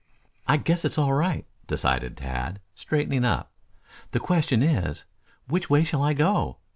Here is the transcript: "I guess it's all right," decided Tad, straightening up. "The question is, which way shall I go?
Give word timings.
"I 0.47 0.57
guess 0.57 0.83
it's 0.83 0.97
all 0.97 1.13
right," 1.13 1.45
decided 1.67 2.17
Tad, 2.17 2.59
straightening 2.73 3.23
up. 3.23 3.51
"The 4.13 4.19
question 4.19 4.63
is, 4.63 5.05
which 5.47 5.69
way 5.69 5.83
shall 5.83 6.01
I 6.01 6.13
go? 6.13 6.57